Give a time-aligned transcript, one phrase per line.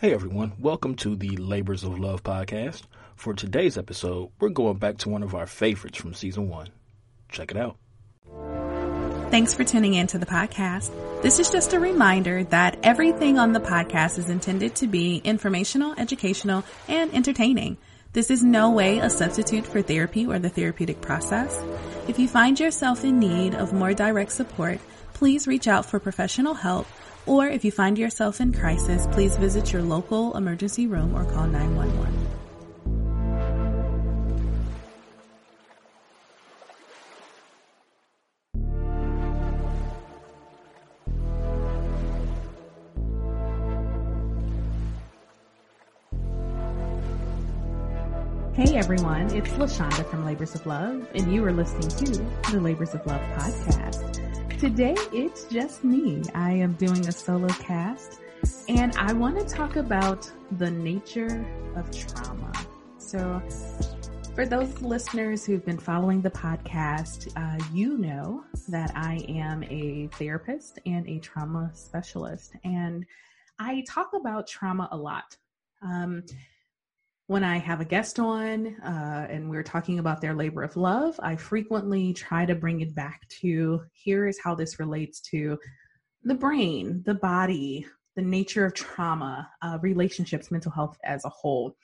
[0.00, 2.82] Hey everyone, welcome to the Labors of Love podcast.
[3.16, 6.68] For today's episode, we're going back to one of our favorites from season one.
[7.28, 7.76] Check it out.
[9.32, 10.92] Thanks for tuning in to the podcast.
[11.22, 15.94] This is just a reminder that everything on the podcast is intended to be informational,
[15.98, 17.76] educational, and entertaining.
[18.12, 21.60] This is no way a substitute for therapy or the therapeutic process.
[22.06, 24.78] If you find yourself in need of more direct support,
[25.14, 26.86] please reach out for professional help
[27.28, 31.46] or if you find yourself in crisis, please visit your local emergency room or call
[31.46, 32.28] 911.
[48.54, 52.60] Hey everyone, it's La Shanda from Labors of Love, and you are listening to the
[52.60, 54.27] Labors of Love podcast.
[54.58, 56.20] Today it's just me.
[56.34, 58.18] I am doing a solo cast
[58.68, 62.52] and I want to talk about the nature of trauma.
[62.98, 63.40] So
[64.34, 70.08] for those listeners who've been following the podcast, uh, you know that I am a
[70.14, 73.06] therapist and a trauma specialist and
[73.60, 75.36] I talk about trauma a lot.
[75.82, 76.24] Um,
[77.28, 81.20] when I have a guest on uh, and we're talking about their labor of love,
[81.22, 85.58] I frequently try to bring it back to here is how this relates to
[86.24, 91.76] the brain, the body, the nature of trauma, uh, relationships, mental health as a whole.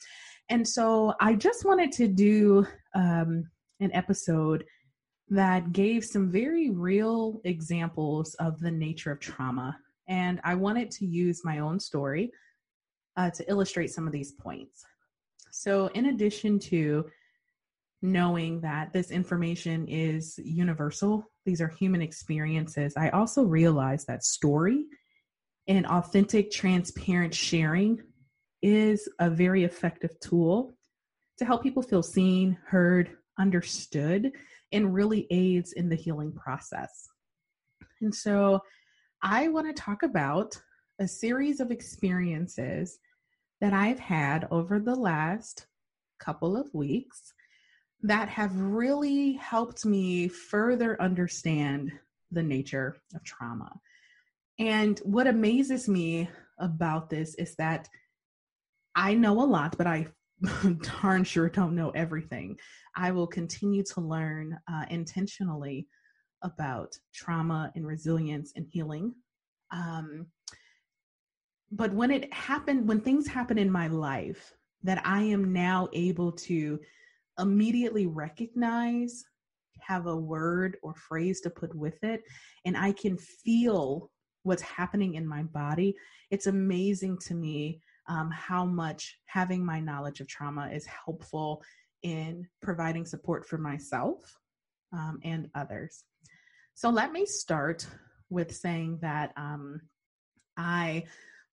[0.49, 3.45] And so I just wanted to do um,
[3.81, 4.65] an episode
[5.29, 9.77] that gave some very real examples of the nature of trauma.
[10.09, 12.33] And I wanted to use my own story
[13.19, 14.87] uh, to illustrate some of these points.
[15.57, 17.07] So, in addition to
[18.03, 24.87] knowing that this information is universal, these are human experiences, I also realize that story
[25.69, 28.03] and authentic, transparent sharing
[28.63, 30.77] is a very effective tool
[31.39, 34.33] to help people feel seen, heard, understood,
[34.73, 37.07] and really aids in the healing process.
[38.01, 38.61] And so,
[39.23, 40.61] I want to talk about
[40.99, 42.99] a series of experiences
[43.65, 45.69] that I've had over the last
[46.21, 47.33] couple of weeks
[48.03, 51.91] that have really helped me further understand
[52.31, 53.73] the nature of trauma.
[54.59, 57.89] And what amazes me about this is that
[58.95, 60.09] I know a lot, but I
[61.01, 62.59] darn sure don't know everything.
[62.95, 65.89] I will continue to learn uh, intentionally
[66.43, 69.15] about trauma and resilience and healing.
[69.71, 70.27] Um,
[71.77, 74.55] but when it happened, when things happen in my life
[74.85, 76.79] that I am now able to
[77.39, 79.25] immediately recognize,
[79.81, 82.23] have a word or phrase to put with it,
[82.65, 84.11] and I can feel
[84.45, 85.97] what's happening in my body,
[86.31, 91.61] it's amazing to me um, how much having my knowledge of trauma is helpful
[92.03, 94.39] in providing support for myself
[94.93, 96.05] um, and others.
[96.75, 97.85] So let me start
[98.31, 99.81] with saying that um,
[100.57, 101.05] I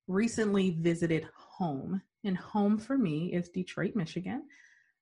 [0.07, 4.43] recently visited home, and home for me is Detroit, Michigan.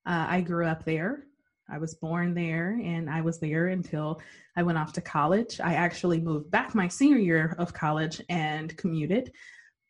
[0.05, 1.25] Uh, I grew up there.
[1.71, 4.21] I was born there and I was there until
[4.55, 5.59] I went off to college.
[5.59, 9.31] I actually moved back my senior year of college and commuted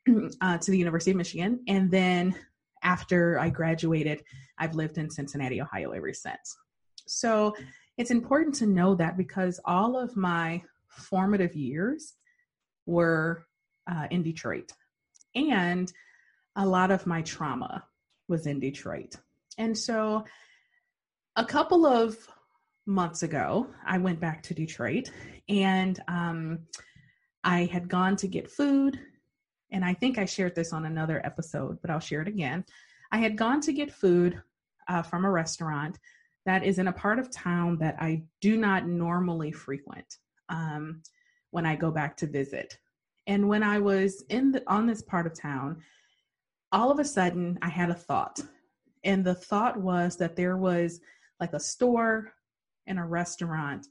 [0.42, 1.62] uh, to the University of Michigan.
[1.68, 2.36] And then
[2.84, 4.24] after I graduated,
[4.58, 6.58] I've lived in Cincinnati, Ohio ever since.
[7.08, 7.56] So
[7.98, 12.16] it's important to know that because all of my formative years
[12.86, 13.46] were
[13.90, 14.72] uh, in Detroit
[15.47, 15.91] and
[16.55, 17.85] a lot of my trauma
[18.27, 19.16] was in Detroit.
[19.57, 20.25] And so
[21.35, 22.17] a couple of
[22.85, 25.11] months ago, I went back to Detroit
[25.47, 26.59] and um,
[27.44, 29.00] I had gone to get food.
[29.72, 32.66] And I think I shared this on another episode, but I'll share it again.
[33.11, 34.41] I had gone to get food
[34.88, 36.00] uh, from a restaurant
[36.45, 40.17] that is in a part of town that I do not normally frequent
[40.50, 41.03] um,
[41.51, 42.77] when I go back to visit.
[43.29, 45.84] And when I was in the, on this part of town,
[46.72, 48.39] all of a sudden I had a thought.
[49.04, 51.00] And the thought was that there was
[51.39, 52.33] like a store
[52.88, 53.86] and a restaurant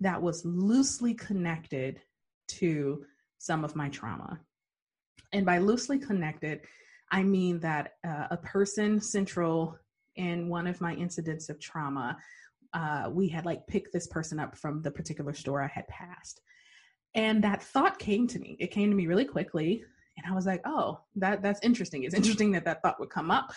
[0.00, 2.02] that was loosely connected
[2.48, 3.06] to
[3.38, 4.38] some of my trauma.
[5.32, 6.60] And by loosely connected,
[7.10, 9.78] I mean that uh, a person central
[10.16, 12.18] in one of my incidents of trauma,
[12.74, 16.42] uh, we had like picked this person up from the particular store I had passed.
[17.14, 18.56] And that thought came to me.
[18.58, 19.84] It came to me really quickly.
[20.16, 22.04] And I was like, oh, that that's interesting.
[22.04, 23.52] It's interesting that that thought would come up.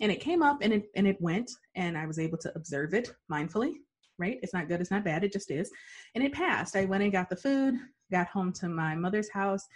[0.00, 2.94] And it came up and it and it went and I was able to observe
[2.94, 3.74] it mindfully,
[4.18, 4.38] right?
[4.42, 5.70] It's not good, it's not bad, it just is.
[6.14, 6.76] And it passed.
[6.76, 7.74] I went and got the food,
[8.10, 9.66] got home to my mother's house,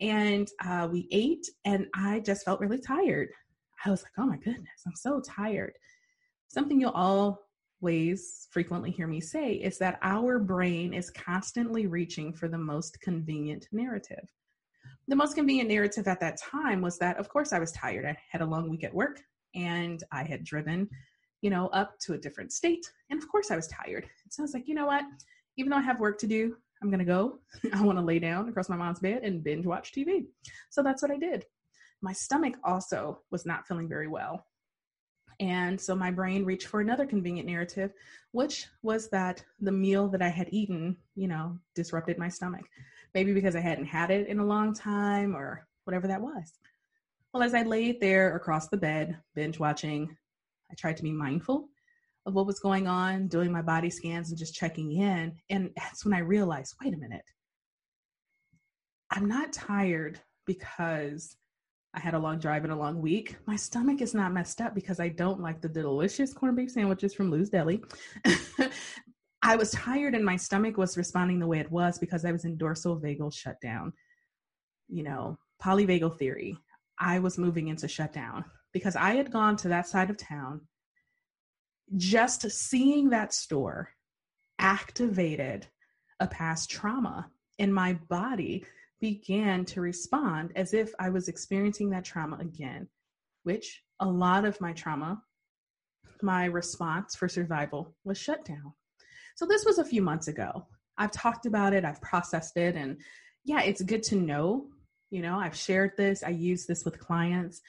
[0.00, 3.28] And uh, we ate, and I just felt really tired.
[3.84, 5.74] I was like, oh my goodness, I'm so tired.
[6.48, 6.90] Something you'll
[7.80, 13.00] always frequently hear me say is that our brain is constantly reaching for the most
[13.00, 14.28] convenient narrative.
[15.08, 18.06] The most convenient narrative at that time was that, of course, I was tired.
[18.06, 19.20] I had a long week at work
[19.54, 20.88] and I had driven,
[21.42, 22.86] you know, up to a different state.
[23.08, 24.06] And of course, I was tired.
[24.28, 25.04] So I was like, you know what?
[25.56, 27.38] Even though I have work to do, I'm going to go.
[27.72, 30.26] I want to lay down across my mom's bed and binge watch TV.
[30.70, 31.44] So that's what I did.
[32.02, 34.46] My stomach also was not feeling very well.
[35.40, 37.92] And so my brain reached for another convenient narrative,
[38.32, 42.64] which was that the meal that I had eaten, you know, disrupted my stomach.
[43.14, 46.52] Maybe because I hadn't had it in a long time or whatever that was.
[47.32, 50.14] Well, as I laid there across the bed, binge watching,
[50.70, 51.68] I tried to be mindful
[52.26, 55.34] of what was going on, doing my body scans and just checking in.
[55.48, 57.24] And that's when I realized wait a minute,
[59.10, 61.36] I'm not tired because
[61.92, 63.36] I had a long drive and a long week.
[63.46, 67.14] My stomach is not messed up because I don't like the delicious corned beef sandwiches
[67.14, 67.82] from Lou's Deli.
[69.42, 72.44] I was tired and my stomach was responding the way it was because I was
[72.44, 73.92] in dorsal vagal shutdown.
[74.88, 76.56] You know, polyvagal theory.
[76.98, 80.60] I was moving into shutdown because I had gone to that side of town.
[81.96, 83.90] Just seeing that store
[84.58, 85.66] activated
[86.20, 88.64] a past trauma in my body
[89.00, 92.88] began to respond as if I was experiencing that trauma again,
[93.44, 95.22] which a lot of my trauma,
[96.22, 98.74] my response for survival was shut down.
[99.36, 100.66] So this was a few months ago.
[100.98, 102.98] I've talked about it, I've processed it, and
[103.44, 104.66] yeah, it's good to know.
[105.10, 107.62] You know, I've shared this, I use this with clients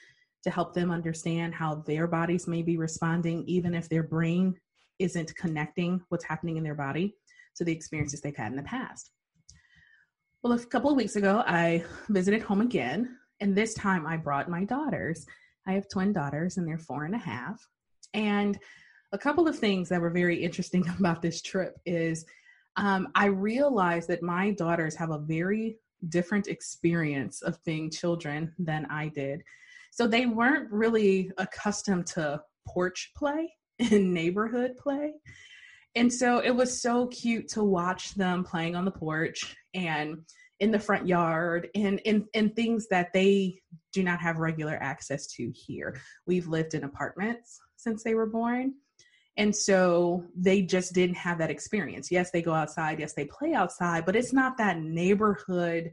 [0.44, 4.54] to help them understand how their bodies may be responding, even if their brain
[4.98, 7.16] isn't connecting what's happening in their body
[7.56, 9.10] to the experiences they've had in the past.
[10.42, 14.50] Well, a couple of weeks ago, I visited home again, and this time I brought
[14.50, 15.24] my daughters.
[15.68, 17.64] I have twin daughters, and they're four and a half.
[18.12, 18.58] And
[19.12, 22.24] a couple of things that were very interesting about this trip is
[22.76, 25.76] um, I realized that my daughters have a very
[26.08, 29.44] different experience of being children than I did.
[29.92, 33.48] So they weren't really accustomed to porch play
[33.78, 35.12] and neighborhood play.
[35.94, 40.18] And so it was so cute to watch them playing on the porch and
[40.60, 43.60] in the front yard and, and, and things that they
[43.92, 46.00] do not have regular access to here.
[46.26, 48.74] We've lived in apartments since they were born.
[49.36, 52.10] And so they just didn't have that experience.
[52.10, 53.00] Yes, they go outside.
[53.00, 55.90] Yes, they play outside, but it's not that neighborhood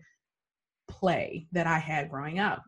[0.88, 2.64] play that I had growing up.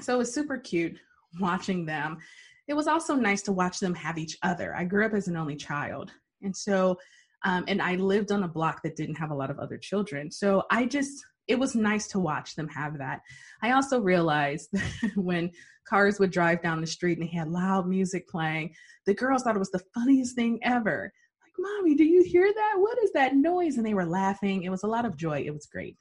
[0.00, 0.98] So it was super cute
[1.40, 2.18] watching them.
[2.66, 4.74] It was also nice to watch them have each other.
[4.74, 6.10] I grew up as an only child.
[6.42, 6.98] And so,
[7.44, 10.30] um, and I lived on a block that didn't have a lot of other children.
[10.30, 11.12] So I just,
[11.48, 13.20] it was nice to watch them have that.
[13.62, 14.70] I also realized
[15.16, 15.50] when
[15.88, 18.74] cars would drive down the street and they had loud music playing,
[19.06, 21.12] the girls thought it was the funniest thing ever.
[21.42, 22.74] Like, mommy, do you hear that?
[22.78, 23.76] What is that noise?
[23.76, 24.62] And they were laughing.
[24.62, 25.42] It was a lot of joy.
[25.44, 25.96] It was great.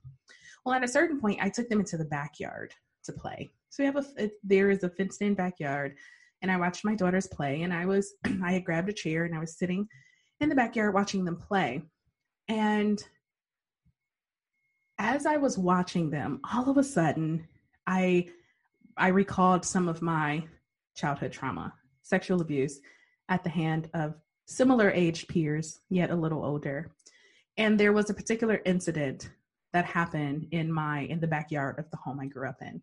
[0.66, 2.74] Well, at a certain point, I took them into the backyard
[3.06, 3.52] to play.
[3.70, 5.96] So we have a, there is a fenced in backyard
[6.42, 9.36] and I watched my daughters play and I was, I had grabbed a chair and
[9.36, 9.88] I was sitting
[10.42, 11.84] in the backyard watching them play.
[12.48, 13.02] And
[14.98, 17.48] as I was watching them, all of a sudden,
[17.88, 18.28] I
[18.98, 20.44] I recalled some of my
[20.96, 22.82] childhood trauma, sexual abuse
[23.30, 26.92] at the hand of similar aged peers, yet a little older.
[27.58, 29.30] And there was a particular incident
[29.74, 32.82] that happened in my in the backyard of the home I grew up in.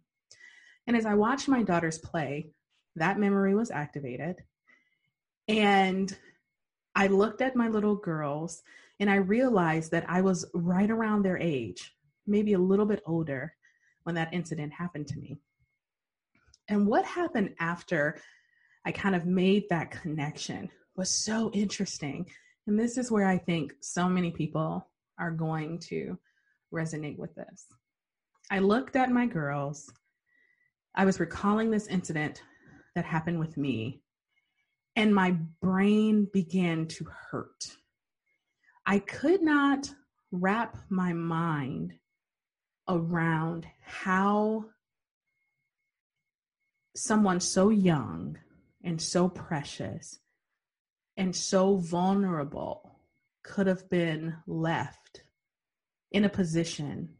[0.86, 2.50] And as I watched my daughters play,
[2.96, 4.36] that memory was activated.
[5.46, 6.16] And
[6.98, 8.64] I looked at my little girls
[8.98, 11.94] and I realized that I was right around their age,
[12.26, 13.54] maybe a little bit older,
[14.02, 15.38] when that incident happened to me.
[16.66, 18.20] And what happened after
[18.84, 22.28] I kind of made that connection was so interesting.
[22.66, 24.88] And this is where I think so many people
[25.20, 26.18] are going to
[26.74, 27.66] resonate with this.
[28.50, 29.88] I looked at my girls.
[30.96, 32.42] I was recalling this incident
[32.96, 34.02] that happened with me
[34.98, 37.76] and my brain began to hurt.
[38.84, 39.88] I could not
[40.32, 41.92] wrap my mind
[42.88, 44.64] around how
[46.96, 48.38] someone so young
[48.82, 50.18] and so precious
[51.16, 52.98] and so vulnerable
[53.44, 55.22] could have been left
[56.10, 57.10] in a position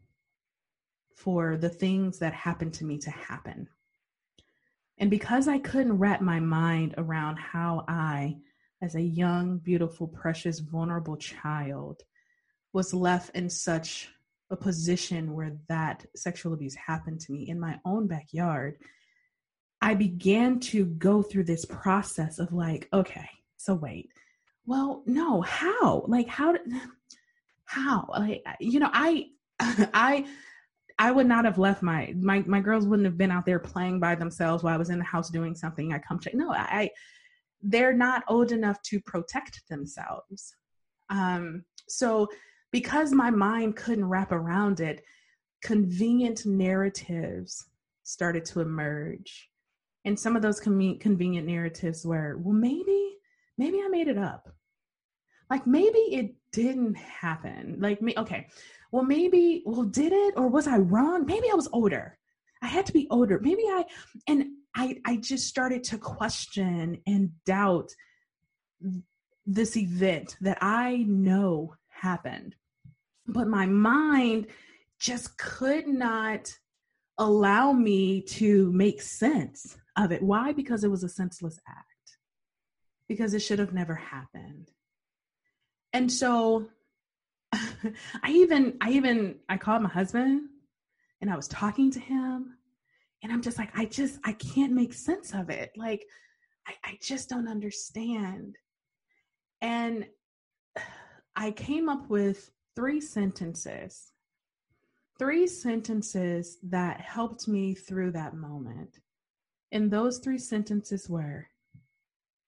[1.15, 3.69] for the things that happened to me to happen.
[4.99, 8.37] And because I couldn't wrap my mind around how I,
[8.81, 12.03] as a young, beautiful, precious, vulnerable child,
[12.73, 14.09] was left in such
[14.51, 18.77] a position where that sexual abuse happened to me in my own backyard,
[19.81, 24.09] I began to go through this process of like, okay, so wait,
[24.65, 26.03] well, no, how?
[26.07, 26.51] Like, how?
[26.51, 26.61] Did,
[27.65, 28.07] how?
[28.09, 29.27] Like, you know, I,
[29.59, 30.25] I,
[30.99, 34.01] I would not have left my my my girls wouldn't have been out there playing
[34.01, 35.93] by themselves while I was in the house doing something.
[35.93, 36.35] I come check.
[36.35, 36.91] No, I,
[37.61, 40.53] they're not old enough to protect themselves.
[41.09, 42.27] Um, so
[42.71, 45.01] because my mind couldn't wrap around it,
[45.63, 47.65] convenient narratives
[48.03, 49.49] started to emerge.
[50.05, 53.17] And some of those convenient narratives were, well, maybe,
[53.57, 54.49] maybe I made it up.
[55.49, 57.77] Like maybe it didn't happen.
[57.79, 58.47] Like me, okay.
[58.91, 61.25] Well, maybe, well, did it or was I wrong?
[61.25, 62.17] Maybe I was older.
[62.61, 63.39] I had to be older.
[63.39, 63.85] Maybe I,
[64.27, 67.91] and I, I just started to question and doubt
[69.45, 72.55] this event that I know happened.
[73.27, 74.47] But my mind
[74.99, 76.51] just could not
[77.17, 80.21] allow me to make sense of it.
[80.23, 80.51] Why?
[80.53, 81.85] Because it was a senseless act.
[83.07, 84.71] Because it should have never happened.
[85.93, 86.69] And so
[88.23, 90.49] I even I even I called my husband
[91.21, 92.55] and I was talking to him
[93.23, 95.71] and I'm just like I just I can't make sense of it.
[95.75, 96.05] Like
[96.67, 98.55] I, I just don't understand.
[99.61, 100.05] And
[101.35, 104.11] I came up with three sentences,
[105.17, 108.99] three sentences that helped me through that moment.
[109.71, 111.47] And those three sentences were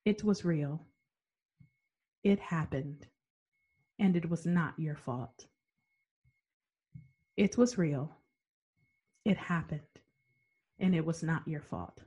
[0.04, 0.88] it was real,
[2.24, 3.08] it happened,
[4.02, 5.46] and it was not your fault.
[7.38, 8.12] It was real,
[9.24, 9.82] it happened,
[10.80, 12.02] and it was not your fault.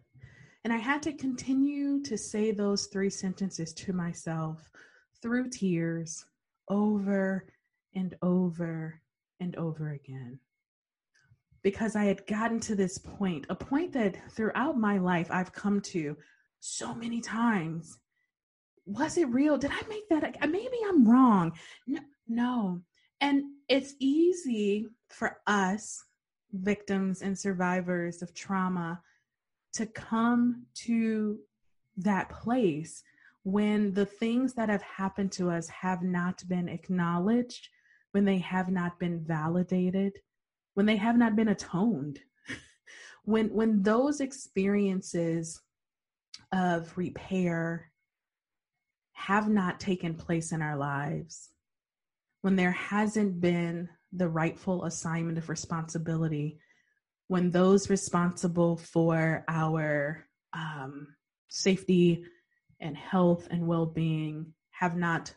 [0.64, 4.68] And I had to continue to say those three sentences to myself
[5.22, 6.24] through tears
[6.68, 7.46] over
[7.94, 9.00] and over
[9.38, 10.40] and over again.
[11.62, 15.80] Because I had gotten to this point, a point that throughout my life I've come
[15.92, 16.16] to
[16.60, 17.98] so many times.
[18.86, 19.56] Was it real?
[19.56, 20.48] Did I make that?
[20.48, 21.52] Maybe I'm wrong.
[21.86, 22.80] No, no.
[23.20, 26.04] And it's easy for us,
[26.52, 29.00] victims and survivors of trauma,
[29.74, 31.38] to come to
[31.96, 33.02] that place
[33.44, 37.68] when the things that have happened to us have not been acknowledged,
[38.12, 40.18] when they have not been validated,
[40.74, 42.20] when they have not been atoned,
[43.24, 45.60] when when those experiences
[46.52, 47.90] of repair
[49.14, 51.50] have not taken place in our lives,
[52.42, 56.58] when there hasn't been the rightful assignment of responsibility,
[57.28, 61.08] when those responsible for our um,
[61.48, 62.24] safety
[62.80, 65.34] and health and well being have not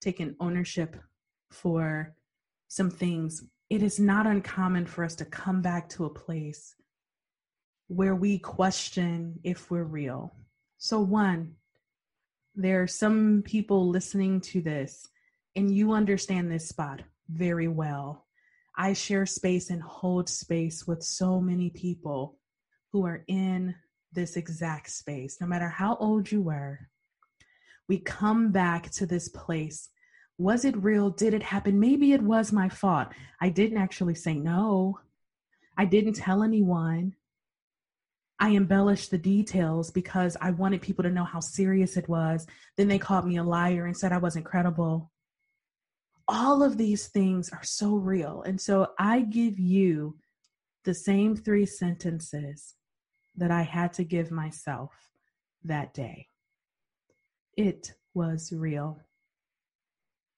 [0.00, 0.96] taken ownership
[1.50, 2.14] for
[2.68, 6.74] some things, it is not uncommon for us to come back to a place
[7.88, 10.32] where we question if we're real.
[10.78, 11.54] So, one,
[12.56, 15.06] there are some people listening to this,
[15.54, 18.26] and you understand this spot very well.
[18.78, 22.38] I share space and hold space with so many people
[22.92, 23.74] who are in
[24.12, 26.88] this exact space, no matter how old you were.
[27.88, 29.90] We come back to this place.
[30.38, 31.10] Was it real?
[31.10, 31.78] Did it happen?
[31.78, 33.08] Maybe it was my fault.
[33.40, 34.98] I didn't actually say no.
[35.76, 37.14] I didn't tell anyone.
[38.38, 42.46] I embellished the details because I wanted people to know how serious it was.
[42.76, 45.10] Then they called me a liar and said I wasn't credible.
[46.28, 48.42] All of these things are so real.
[48.42, 50.16] And so I give you
[50.84, 52.74] the same three sentences
[53.36, 54.92] that I had to give myself
[55.64, 56.28] that day.
[57.56, 59.00] It was real.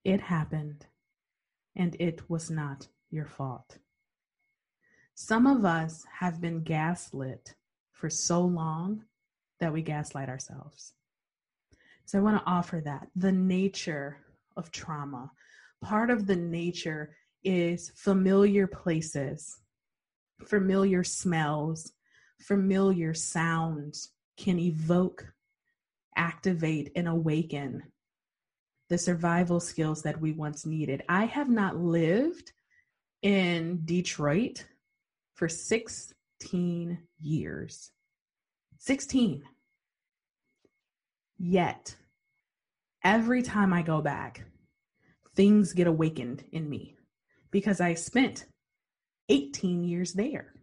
[0.05, 0.87] It happened,
[1.76, 3.78] and it was not your fault.
[5.14, 7.55] Some of us have been gaslit
[7.99, 9.02] for so long
[9.59, 10.95] that we gaslight ourselves.
[12.07, 14.19] So I want to offer that the nature
[14.57, 15.33] of trauma.
[15.83, 19.59] Part of the nature is familiar places,
[20.47, 21.93] familiar smells,
[22.40, 25.26] familiar sounds can evoke,
[26.17, 27.83] activate, and awaken
[28.88, 31.02] the survival skills that we once needed.
[31.09, 32.52] I have not lived
[33.23, 34.64] in Detroit
[35.35, 35.49] for
[36.40, 37.90] 16 years.
[38.78, 39.42] 16.
[41.38, 41.97] Yet,
[43.02, 44.45] every time I go back,
[45.35, 46.97] things get awakened in me
[47.50, 48.47] because I spent
[49.28, 50.54] 18 years there.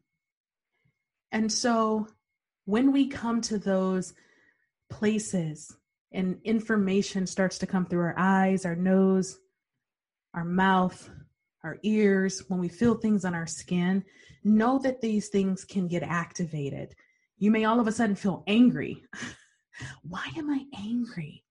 [1.31, 2.07] And so
[2.65, 4.13] when we come to those
[4.89, 5.75] places
[6.11, 9.37] and information starts to come through our eyes, our nose,
[10.33, 11.09] our mouth,
[11.65, 14.03] our ears, when we feel things on our skin,
[14.43, 16.95] know that these things can get activated.
[17.37, 19.03] You may all of a sudden feel angry.
[20.03, 21.43] Why am I angry?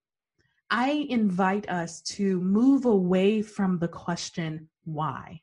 [0.71, 5.42] I invite us to move away from the question, why?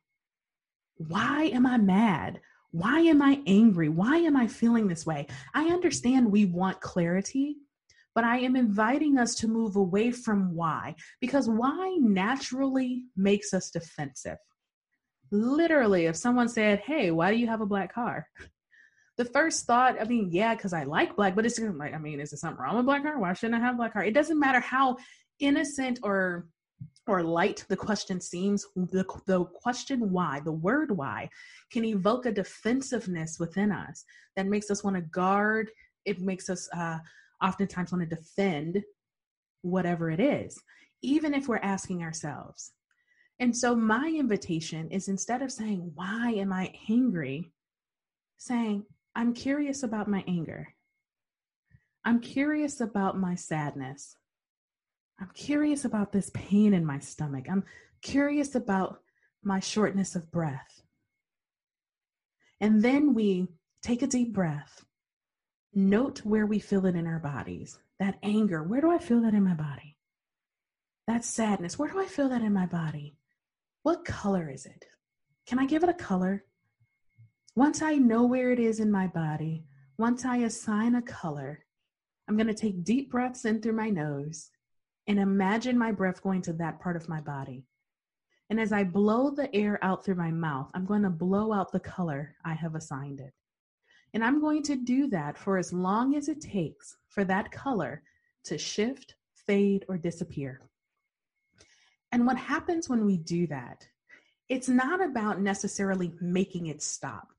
[0.95, 2.39] Why am I mad?
[2.71, 3.89] Why am I angry?
[3.89, 5.27] Why am I feeling this way?
[5.53, 7.57] I understand we want clarity,
[8.15, 13.69] but I am inviting us to move away from why, because why naturally makes us
[13.69, 14.37] defensive.
[15.31, 18.27] Literally, if someone said, Hey, why do you have a black car?
[19.17, 22.19] The first thought, I mean, yeah, because I like black, but it's like, I mean,
[22.19, 23.19] is there something wrong with black car?
[23.19, 24.03] Why shouldn't I have black car?
[24.03, 24.97] It doesn't matter how
[25.39, 26.47] innocent or
[27.07, 31.29] or light the question seems the, the question why the word why
[31.71, 34.03] can evoke a defensiveness within us
[34.35, 35.69] that makes us want to guard
[36.05, 36.97] it makes us uh,
[37.43, 38.83] oftentimes want to defend
[39.61, 40.59] whatever it is
[41.01, 42.71] even if we're asking ourselves
[43.41, 47.51] and so my invitation is instead of saying why am i angry
[48.38, 50.74] saying i'm curious about my anger
[52.05, 54.15] i'm curious about my sadness
[55.21, 57.45] I'm curious about this pain in my stomach.
[57.48, 57.63] I'm
[58.01, 59.01] curious about
[59.43, 60.81] my shortness of breath.
[62.60, 63.48] And then we
[63.83, 64.83] take a deep breath,
[65.75, 67.77] note where we feel it in our bodies.
[68.00, 69.95] That anger, where do I feel that in my body?
[71.07, 73.15] That sadness, where do I feel that in my body?
[73.83, 74.85] What color is it?
[75.47, 76.45] Can I give it a color?
[77.55, 79.65] Once I know where it is in my body,
[79.97, 81.65] once I assign a color,
[82.27, 84.50] I'm going to take deep breaths in through my nose
[85.07, 87.65] and imagine my breath going to that part of my body.
[88.51, 91.71] And as I blow the air out through my mouth, I'm going to blow out
[91.71, 93.33] the color I have assigned it.
[94.13, 98.03] And I'm going to do that for as long as it takes for that color
[98.43, 100.61] to shift, fade, or disappear.
[102.12, 103.88] And what happens when we do that?
[104.50, 107.30] It's not about necessarily making it stop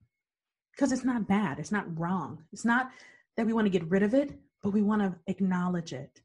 [0.72, 2.44] because it's not bad, it's not wrong.
[2.52, 2.90] It's not
[3.36, 6.22] that we want to get rid of it, but we want to acknowledge it.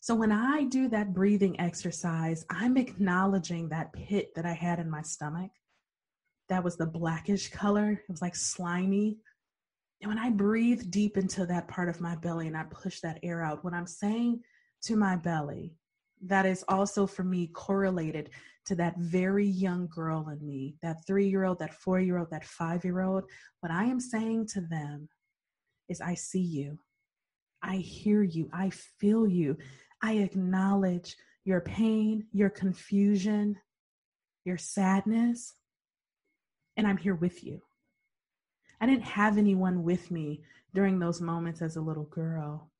[0.00, 4.90] So when I do that breathing exercise, I'm acknowledging that pit that I had in
[4.90, 5.50] my stomach.
[6.48, 7.92] That was the blackish color.
[7.92, 9.18] It was like slimy.
[10.00, 13.18] And when I breathe deep into that part of my belly and I push that
[13.22, 14.42] air out, what I'm saying
[14.82, 15.72] to my belly,
[16.24, 18.30] that is also for me correlated
[18.66, 22.30] to that very young girl in me, that three year old, that four year old,
[22.30, 23.24] that five year old.
[23.60, 25.08] What I am saying to them
[25.88, 26.78] is, I see you.
[27.62, 28.48] I hear you.
[28.52, 29.56] I feel you.
[30.02, 33.56] I acknowledge your pain, your confusion,
[34.44, 35.54] your sadness,
[36.76, 37.60] and I'm here with you.
[38.80, 40.42] I didn't have anyone with me
[40.74, 42.70] during those moments as a little girl,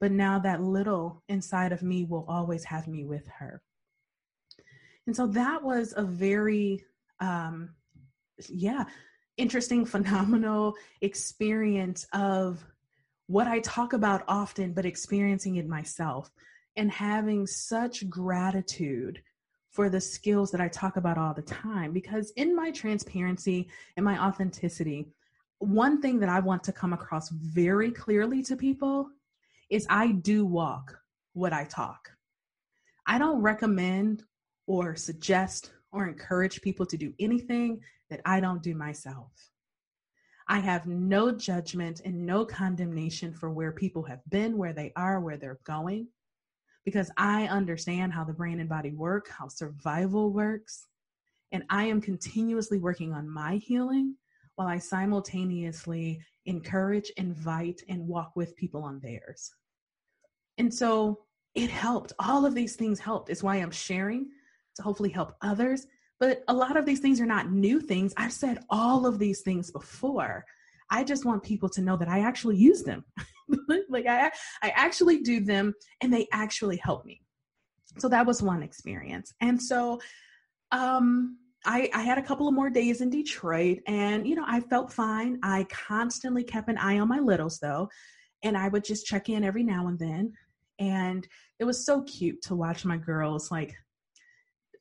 [0.00, 3.62] but now that little inside of me will always have me with her.
[5.06, 6.84] And so that was a very,
[7.20, 7.70] um,
[8.48, 8.84] yeah,
[9.36, 12.64] interesting, phenomenal experience of
[13.26, 16.30] what I talk about often, but experiencing it myself
[16.76, 19.22] and having such gratitude
[19.70, 21.92] for the skills that I talk about all the time.
[21.92, 25.08] Because in my transparency and my authenticity,
[25.58, 29.08] one thing that I want to come across very clearly to people
[29.70, 30.98] is I do walk
[31.32, 32.10] what I talk.
[33.06, 34.22] I don't recommend
[34.66, 39.30] or suggest or encourage people to do anything that I don't do myself.
[40.48, 45.20] I have no judgment and no condemnation for where people have been, where they are,
[45.20, 46.08] where they're going,
[46.84, 50.86] because I understand how the brain and body work, how survival works.
[51.52, 54.16] And I am continuously working on my healing
[54.56, 59.52] while I simultaneously encourage, invite, and walk with people on theirs.
[60.58, 61.20] And so
[61.54, 62.12] it helped.
[62.18, 63.30] All of these things helped.
[63.30, 64.28] It's why I'm sharing
[64.76, 65.86] to hopefully help others
[66.20, 68.14] but a lot of these things are not new things.
[68.16, 70.44] I've said all of these things before.
[70.90, 73.04] I just want people to know that I actually use them.
[73.88, 74.30] like I
[74.62, 77.20] I actually do them and they actually help me.
[77.98, 79.32] So that was one experience.
[79.40, 80.00] And so
[80.72, 84.60] um I, I had a couple of more days in Detroit and you know I
[84.60, 85.38] felt fine.
[85.42, 87.88] I constantly kept an eye on my littles though,
[88.42, 90.32] and I would just check in every now and then.
[90.78, 91.26] And
[91.58, 93.74] it was so cute to watch my girls like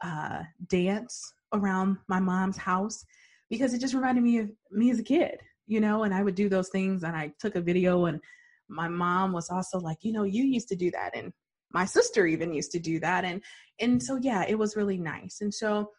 [0.03, 3.05] uh, dance around my mom's house
[3.49, 6.35] because it just reminded me of me as a kid, you know, and I would
[6.35, 8.19] do those things and I took a video and
[8.67, 11.31] my mom was also like, you know, you used to do that and
[11.71, 13.41] my sister even used to do that and
[13.79, 15.37] and so yeah, it was really nice.
[15.41, 15.91] And so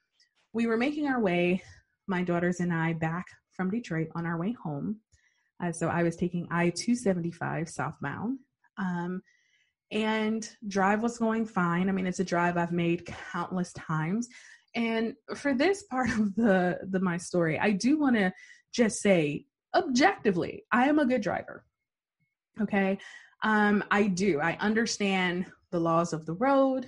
[0.55, 1.63] we were making our way
[2.07, 5.01] my daughters and I back from Detroit on our way home.
[5.63, 8.39] Uh, so I was taking I 275 southbound.
[8.79, 9.21] Um,
[9.91, 11.89] and drive was going fine.
[11.89, 14.29] I mean, it's a drive I've made countless times.
[14.75, 18.33] And for this part of the, the my story, I do want to
[18.73, 21.65] just say objectively, I am a good driver.
[22.61, 22.99] Okay.
[23.43, 24.41] Um, I do.
[24.41, 26.87] I understand the laws of the road.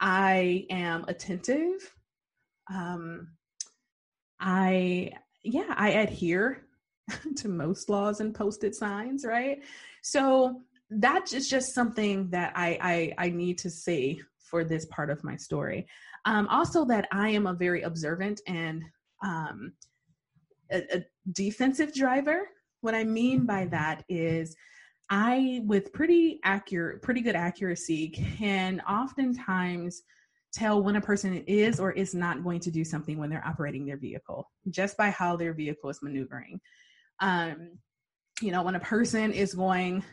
[0.00, 1.94] I am attentive.
[2.72, 3.28] Um,
[4.40, 6.66] I, yeah, I adhere
[7.36, 9.62] to most laws and posted signs, right?
[10.02, 15.10] So that is just something that I, I, I need to say for this part
[15.10, 15.86] of my story.
[16.24, 18.82] Um, also, that I am a very observant and
[19.22, 19.72] um,
[20.70, 22.48] a, a defensive driver.
[22.80, 24.56] What I mean by that is
[25.10, 30.02] I, with pretty accurate, pretty good accuracy, can oftentimes
[30.52, 33.84] tell when a person is or is not going to do something when they're operating
[33.84, 36.60] their vehicle just by how their vehicle is maneuvering.
[37.20, 37.78] Um,
[38.40, 40.04] you know, when a person is going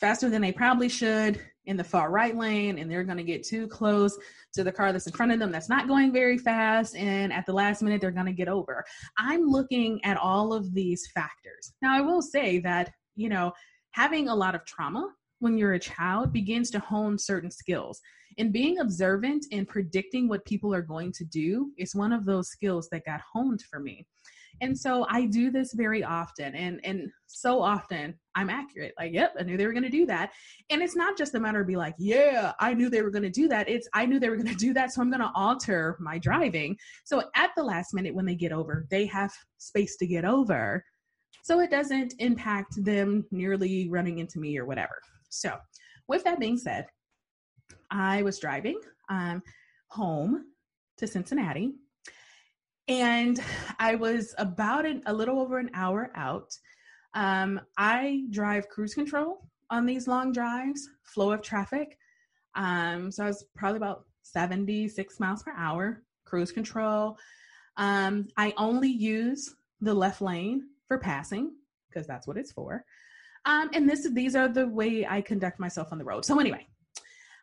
[0.00, 3.46] faster than they probably should in the far right lane and they're going to get
[3.46, 4.18] too close
[4.54, 7.44] to the car that's in front of them that's not going very fast and at
[7.44, 8.82] the last minute they're going to get over.
[9.18, 11.74] I'm looking at all of these factors.
[11.82, 13.52] Now, I will say that, you know,
[13.92, 15.06] having a lot of trauma
[15.40, 18.00] when you're a child begins to hone certain skills.
[18.40, 22.48] And being observant and predicting what people are going to do is one of those
[22.48, 24.06] skills that got honed for me.
[24.62, 28.94] And so I do this very often and and so often I'm accurate.
[28.98, 30.32] Like, yep, I knew they were going to do that.
[30.70, 33.24] And it's not just a matter of be like, yeah, I knew they were going
[33.24, 33.68] to do that.
[33.68, 36.18] It's I knew they were going to do that, so I'm going to alter my
[36.18, 36.76] driving.
[37.04, 40.82] So at the last minute when they get over, they have space to get over.
[41.42, 44.98] So it doesn't impact them nearly running into me or whatever.
[45.28, 45.56] So,
[46.08, 46.86] with that being said,
[47.90, 49.42] I was driving um,
[49.88, 50.46] home
[50.98, 51.74] to Cincinnati
[52.90, 53.40] and
[53.78, 56.52] I was about an, a little over an hour out.
[57.14, 61.96] Um, I drive cruise control on these long drives, flow of traffic.
[62.56, 67.16] Um, so I was probably about 76 miles per hour, cruise control.
[67.76, 71.52] Um, I only use the left lane for passing
[71.88, 72.84] because that's what it's for.
[73.44, 76.24] Um, and this these are the way I conduct myself on the road.
[76.24, 76.66] So anyway,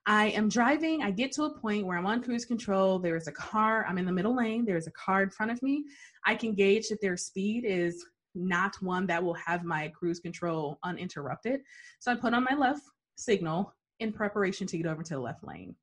[0.09, 1.03] I am driving.
[1.03, 2.97] I get to a point where I'm on cruise control.
[2.97, 3.85] There's a car.
[3.85, 4.63] I'm in the middle lane.
[4.63, 5.83] There's a car in front of me.
[6.25, 10.79] I can gauge that their speed is not one that will have my cruise control
[10.83, 11.59] uninterrupted.
[11.99, 12.83] So I put on my left
[13.17, 15.75] signal in preparation to get over to the left lane.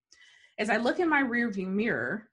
[0.59, 2.31] As I look in my rearview mirror,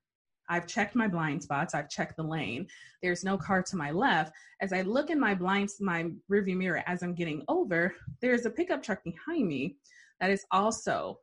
[0.48, 1.76] I've checked my blind spots.
[1.76, 2.68] I've checked the lane.
[3.04, 4.32] There's no car to my left.
[4.62, 8.50] As I look in my blind my rearview mirror as I'm getting over, there's a
[8.50, 9.76] pickup truck behind me
[10.22, 11.18] that is also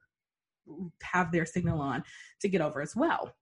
[1.03, 2.05] have their signal on
[2.41, 3.35] to get over as well.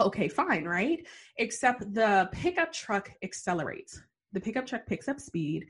[0.00, 1.06] Okay, fine, right?
[1.36, 4.00] Except the pickup truck accelerates.
[4.32, 5.66] The pickup truck picks up speed.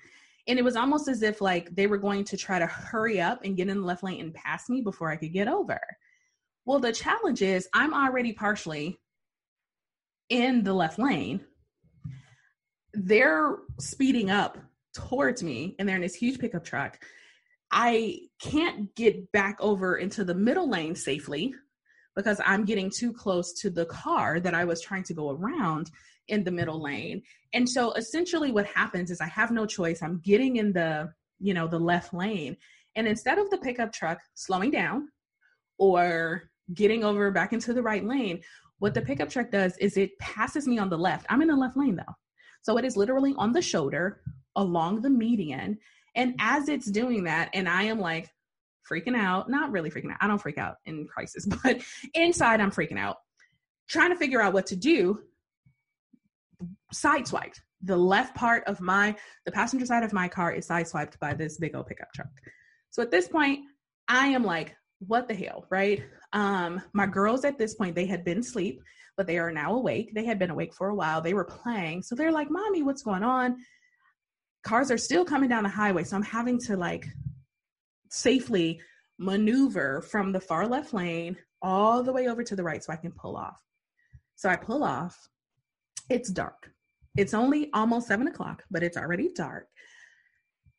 [0.46, 3.44] And it was almost as if like they were going to try to hurry up
[3.44, 5.81] and get in the left lane and pass me before I could get over.
[6.64, 8.98] Well, the challenge is I'm already partially
[10.29, 11.40] in the left lane.
[12.94, 14.59] They're speeding up
[14.94, 17.05] towards me and they're in this huge pickup truck.
[17.70, 21.54] I can't get back over into the middle lane safely
[22.16, 25.90] because I'm getting too close to the car that I was trying to go around
[26.28, 27.22] in the middle lane.
[27.52, 30.02] And so essentially what happens is I have no choice.
[30.02, 32.56] I'm getting in the, you know, the left lane.
[32.96, 35.09] And instead of the pickup truck slowing down
[35.78, 38.42] or getting over back into the right lane,
[38.78, 41.26] what the pickup truck does is it passes me on the left.
[41.28, 42.14] I'm in the left lane though.
[42.62, 44.20] So it is literally on the shoulder
[44.56, 45.78] along the median
[46.14, 48.31] and as it's doing that, and I am like
[48.90, 50.18] freaking out, not really freaking out.
[50.20, 51.81] I don't freak out in crisis, but
[52.14, 53.16] inside I'm freaking out,
[53.88, 55.20] trying to figure out what to do.
[56.94, 57.61] Sideswiped.
[57.83, 61.59] The left part of my, the passenger side of my car is sideswiped by this
[61.59, 62.29] big old pickup truck.
[62.90, 63.61] So at this point,
[64.09, 66.03] I am like, what the hell, right?
[66.33, 68.83] Um, my girls at this point, they had been asleep,
[69.16, 70.12] but they are now awake.
[70.14, 71.23] They had been awake for a while.
[71.23, 72.03] They were playing.
[72.03, 73.57] So they're like, Mommy, what's going on?
[74.62, 76.05] Cars are still coming down the highway.
[76.05, 77.07] So I'm having to like
[78.11, 78.81] safely
[79.18, 82.96] maneuver from the far left lane all the way over to the right so I
[82.96, 83.61] can pull off.
[84.37, 85.29] So I pull off.
[86.09, 86.73] It's dark.
[87.16, 89.68] It's only almost seven o'clock, but it's already dark.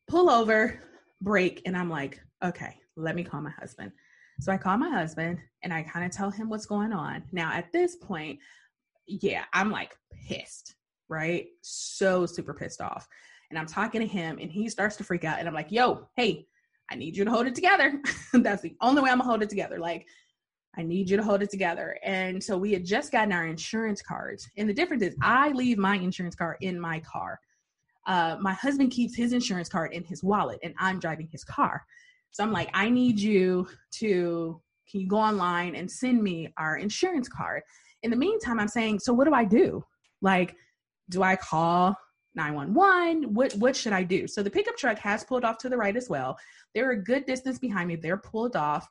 [0.08, 0.80] Pull over,
[1.20, 3.92] break, and I'm like, okay, let me call my husband.
[4.40, 7.22] So I call my husband and I kind of tell him what's going on.
[7.32, 8.40] Now, at this point,
[9.06, 10.74] yeah, I'm like pissed,
[11.08, 11.46] right?
[11.60, 13.06] So super pissed off
[13.52, 16.08] and I'm talking to him and he starts to freak out and I'm like, yo,
[16.16, 16.46] hey,
[16.90, 18.00] I need you to hold it together.
[18.32, 19.78] That's the only way I'm gonna hold it together.
[19.78, 20.06] Like,
[20.74, 21.98] I need you to hold it together.
[22.02, 24.48] And so we had just gotten our insurance cards.
[24.56, 27.38] And the difference is I leave my insurance card in my car.
[28.06, 31.84] Uh, my husband keeps his insurance card in his wallet and I'm driving his car.
[32.30, 36.78] So I'm like, I need you to, can you go online and send me our
[36.78, 37.62] insurance card?
[38.02, 39.84] In the meantime, I'm saying, so what do I do?
[40.22, 40.56] Like,
[41.10, 41.94] do I call
[42.34, 43.34] 911?
[43.34, 44.26] What what should I do?
[44.26, 46.38] So the pickup truck has pulled off to the right as well.
[46.74, 47.96] They're a good distance behind me.
[47.96, 48.88] They're pulled off.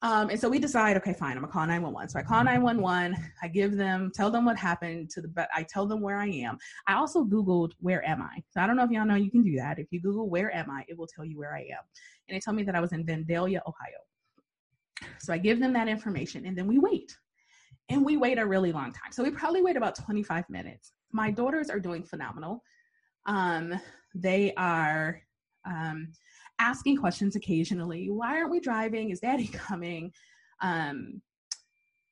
[0.00, 2.10] Um, and so we decide, okay, fine, I'm gonna call 911.
[2.10, 5.64] So I call 911, I give them, tell them what happened to the, but I
[5.64, 6.56] tell them where I am.
[6.86, 8.40] I also Googled, where am I?
[8.50, 9.80] So I don't know if y'all know you can do that.
[9.80, 11.82] If you Google, where am I, it will tell you where I am.
[12.28, 13.98] And it told me that I was in Vandalia, Ohio.
[15.18, 17.16] So I give them that information and then we wait.
[17.88, 19.10] And we wait a really long time.
[19.10, 20.92] So we probably wait about 25 minutes.
[21.12, 22.62] My daughters are doing phenomenal.
[23.26, 23.78] Um,
[24.14, 25.20] they are,
[25.64, 26.12] um,
[26.58, 28.10] asking questions occasionally.
[28.10, 29.10] Why aren't we driving?
[29.10, 30.12] Is daddy coming?
[30.60, 31.22] Um,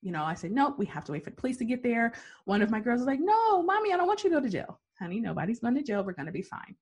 [0.03, 2.13] you know, I said, nope, we have to wait for the police to get there.
[2.45, 4.49] One of my girls was like, no, mommy, I don't want you to go to
[4.49, 4.81] jail.
[4.99, 6.05] Honey, nobody's going to jail.
[6.05, 6.77] We're going to be fine.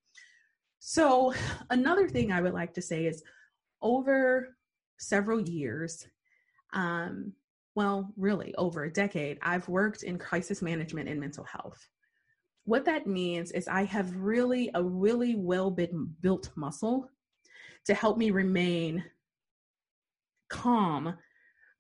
[0.79, 1.33] So,
[1.71, 3.23] another thing I would like to say is
[3.81, 4.55] over
[4.99, 6.07] several years,
[6.75, 7.33] um,
[7.75, 11.89] well, really over a decade, I've worked in crisis management and mental health.
[12.65, 17.11] What that means is I have really a really well built muscle
[17.87, 19.05] to help me remain
[20.49, 21.15] calm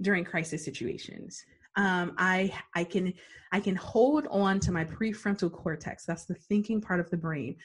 [0.03, 1.42] during crisis situations.
[1.77, 3.14] Um, I I can
[3.51, 6.05] I can hold on to my prefrontal cortex.
[6.05, 7.57] That's the thinking part of the brain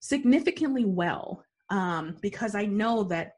[0.00, 3.32] significantly well um, because I know that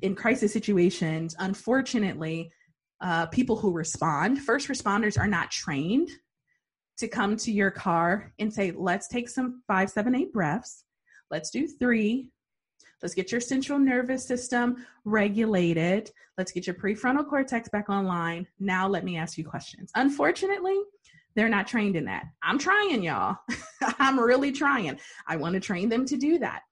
[0.00, 2.50] in crisis situations, unfortunately,
[3.00, 6.10] uh, people who respond, first responders, are not trained
[6.98, 10.84] to come to your car and say, "Let's take some five, seven, eight breaths.
[11.30, 12.30] Let's do three,
[13.02, 16.10] Let's get your central nervous system regulated.
[16.38, 18.46] Let's get your prefrontal cortex back online.
[18.60, 19.90] Now, let me ask you questions.
[19.96, 20.78] Unfortunately,
[21.34, 22.26] they're not trained in that.
[22.42, 23.36] I'm trying, y'all.
[23.98, 24.98] I'm really trying.
[25.26, 26.62] I want to train them to do that.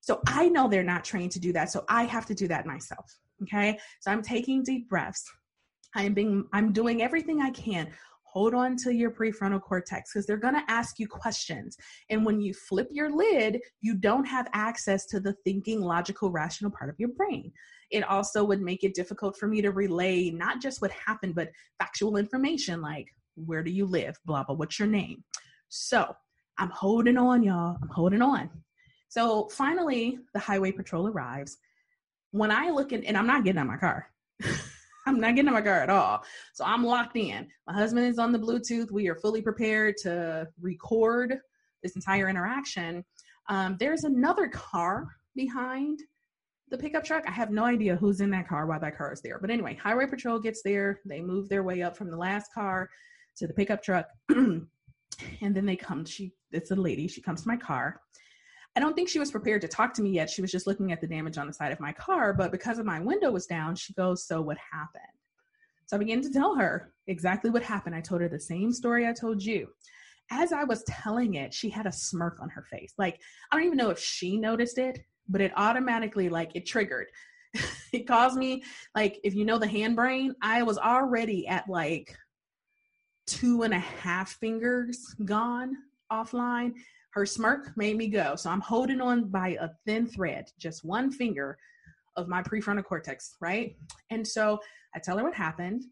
[0.00, 1.70] So I know they're not trained to do that.
[1.70, 3.18] So I have to do that myself.
[3.42, 3.78] Okay.
[4.00, 5.24] So I'm taking deep breaths.
[5.94, 7.90] I am being, I'm doing everything I can
[8.34, 11.76] hold on to your prefrontal cortex because they're going to ask you questions.
[12.10, 16.72] And when you flip your lid, you don't have access to the thinking, logical, rational
[16.72, 17.52] part of your brain.
[17.92, 21.50] It also would make it difficult for me to relay not just what happened, but
[21.78, 25.22] factual information like where do you live, blah, blah, what's your name.
[25.68, 26.12] So
[26.58, 27.76] I'm holding on, y'all.
[27.80, 28.50] I'm holding on.
[29.10, 31.56] So finally, the highway patrol arrives.
[32.32, 34.10] When I look in, and I'm not getting out my car.
[35.06, 36.24] I'm not getting in my car at all.
[36.54, 37.46] So I'm locked in.
[37.66, 38.90] My husband is on the Bluetooth.
[38.90, 41.38] We are fully prepared to record
[41.82, 43.04] this entire interaction.
[43.48, 46.00] Um, there's another car behind
[46.70, 47.24] the pickup truck.
[47.28, 49.38] I have no idea who's in that car, why that car is there.
[49.38, 51.00] But anyway, Highway Patrol gets there.
[51.04, 52.88] They move their way up from the last car
[53.36, 54.08] to the pickup truck.
[54.30, 54.66] and
[55.40, 58.00] then they come, she, it's a lady, she comes to my car.
[58.76, 60.28] I don't think she was prepared to talk to me yet.
[60.28, 62.32] She was just looking at the damage on the side of my car.
[62.32, 65.04] But because of my window was down, she goes, So what happened?
[65.86, 67.94] So I began to tell her exactly what happened.
[67.94, 69.68] I told her the same story I told you.
[70.30, 72.94] As I was telling it, she had a smirk on her face.
[72.98, 77.08] Like, I don't even know if she noticed it, but it automatically, like, it triggered.
[77.92, 82.16] it caused me, like, if you know the hand brain, I was already at like
[83.26, 85.76] two and a half fingers gone
[86.12, 86.74] offline
[87.14, 88.34] her smirk made me go.
[88.34, 91.56] So I'm holding on by a thin thread, just one finger
[92.16, 93.76] of my prefrontal cortex, right?
[94.10, 94.58] And so
[94.94, 95.84] I tell her what happened.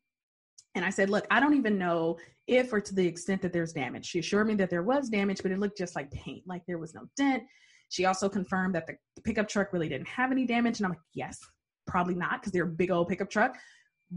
[0.74, 3.72] And I said, Look, I don't even know if or to the extent that there's
[3.72, 4.06] damage.
[4.06, 6.78] She assured me that there was damage, but it looked just like paint, like there
[6.78, 7.44] was no dent.
[7.88, 10.80] She also confirmed that the, pickup truck really didn't have any damage.
[10.80, 11.38] And I'm like, Yes,
[11.86, 13.56] probably not, because they're a big old pickup truck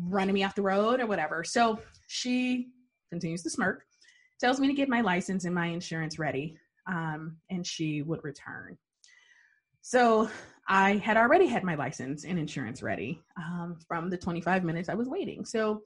[0.07, 1.43] running me off the road or whatever.
[1.43, 2.69] So she
[3.11, 3.83] continues to smirk,
[4.39, 6.57] tells me to get my license and my insurance ready
[6.87, 8.77] um, and she would return.
[9.81, 10.29] So
[10.67, 14.95] I had already had my license and insurance ready um, from the 25 minutes I
[14.95, 15.45] was waiting.
[15.45, 15.83] So,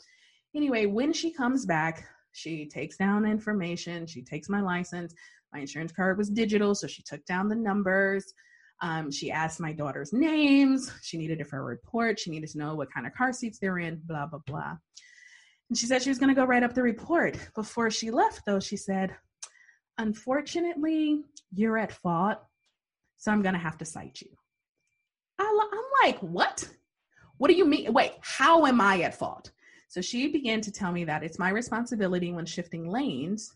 [0.56, 5.14] anyway, when she comes back, she takes down information, she takes my license.
[5.52, 8.34] My insurance card was digital, so she took down the numbers.
[8.82, 10.92] Um, she asked my daughter's names.
[11.02, 12.20] She needed it for a report.
[12.20, 14.78] She needed to know what kind of car seats they're in, blah, blah, blah.
[15.70, 17.38] And she said she was going to go write up the report.
[17.54, 19.16] Before she left, though, she said,
[20.00, 22.40] unfortunately, you're at fault,
[23.18, 24.30] so I'm going to have to cite you.
[25.38, 25.58] I'm
[26.04, 26.68] like, what?
[27.38, 27.94] What do you mean?
[27.94, 29.52] Wait, how am I at fault?
[29.88, 33.56] So she began to tell me that it's my responsibility when shifting lanes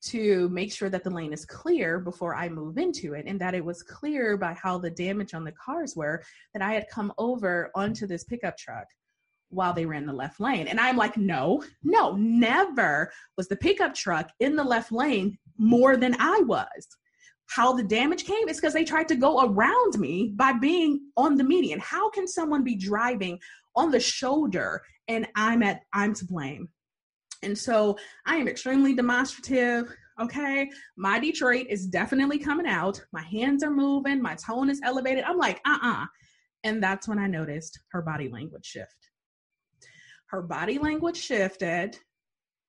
[0.00, 3.54] to make sure that the lane is clear before I move into it, and that
[3.54, 6.22] it was clear by how the damage on the cars were
[6.52, 8.86] that I had come over onto this pickup truck
[9.50, 10.68] while they were in the left lane.
[10.68, 15.96] And I'm like, no, no, never was the pickup truck in the left lane more
[15.96, 16.86] than I was.
[17.46, 21.36] How the damage came is because they tried to go around me by being on
[21.36, 21.80] the median.
[21.80, 23.38] How can someone be driving
[23.74, 26.68] on the shoulder and I'm at I'm to blame?
[27.42, 29.94] And so I am extremely demonstrative.
[30.20, 30.68] Okay.
[30.96, 33.00] My Detroit is definitely coming out.
[33.12, 34.20] My hands are moving.
[34.20, 35.24] My tone is elevated.
[35.24, 36.02] I'm like, uh uh-uh.
[36.02, 36.06] uh.
[36.64, 39.10] And that's when I noticed her body language shift.
[40.26, 41.96] Her body language shifted.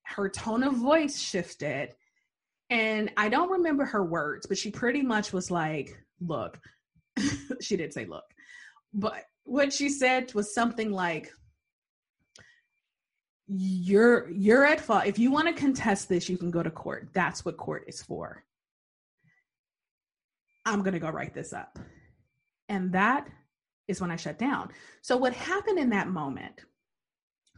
[0.03, 1.93] Her tone of voice shifted.
[2.69, 6.59] And I don't remember her words, but she pretty much was like, look,
[7.61, 8.25] she did say look,
[8.93, 11.31] but what she said was something like,
[13.47, 15.07] you're you're at fault.
[15.07, 17.09] If you want to contest this, you can go to court.
[17.13, 18.43] That's what court is for.
[20.65, 21.79] I'm going to go write this up.
[22.67, 23.27] And that
[23.87, 24.69] is when I shut down.
[25.01, 26.63] So what happened in that moment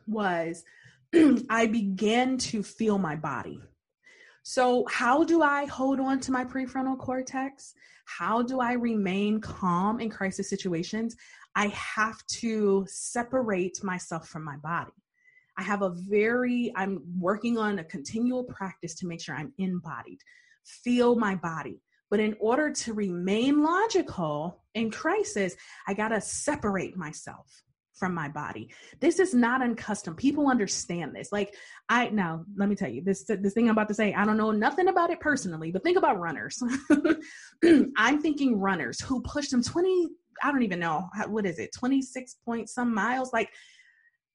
[0.08, 0.64] was
[1.50, 3.60] I began to feel my body.
[4.44, 7.74] So, how do I hold on to my prefrontal cortex?
[8.06, 11.16] How do I remain calm in crisis situations?
[11.56, 14.92] I have to separate myself from my body.
[15.58, 20.20] I have a very, I'm working on a continual practice to make sure I'm embodied,
[20.66, 21.82] feel my body.
[22.10, 25.56] But in order to remain logical in crisis,
[25.88, 27.64] I got to separate myself
[28.02, 28.68] from my body.
[29.00, 30.16] This is not uncustom.
[30.16, 31.32] People understand this.
[31.32, 31.54] Like
[31.88, 34.12] I now, let me tell you this this thing I'm about to say.
[34.12, 36.62] I don't know nothing about it personally, but think about runners.
[37.96, 40.08] I'm thinking runners who push them 20.
[40.42, 43.32] I don't even know what is it, 26 point some miles.
[43.32, 43.52] Like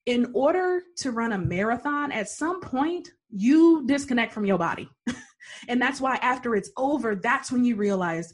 [0.06, 4.88] in order to run a marathon, at some point you disconnect from your body.
[5.68, 8.32] and that's why after it's over, that's when you realize,